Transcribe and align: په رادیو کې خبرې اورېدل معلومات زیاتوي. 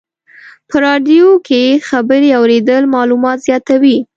په 0.69 0.75
رادیو 0.85 1.29
کې 1.47 1.61
خبرې 1.89 2.29
اورېدل 2.39 2.83
معلومات 2.95 3.37
زیاتوي. 3.47 3.97